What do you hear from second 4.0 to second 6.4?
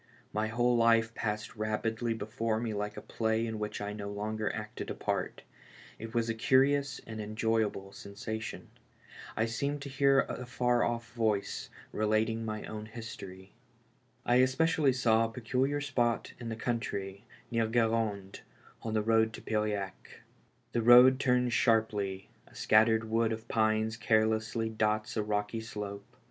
longer acted a part; it was a